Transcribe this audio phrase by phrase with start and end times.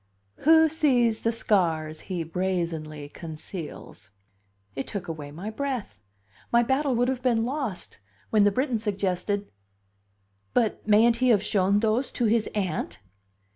[0.37, 4.09] "Who sees the scars he brazenly conceals?"
[4.75, 5.99] It took away my breath;
[6.51, 7.99] my battle would have been lost,
[8.31, 9.51] when the Briton suggested:
[10.55, 12.97] "But mayn't he have shown those to his Aunt?"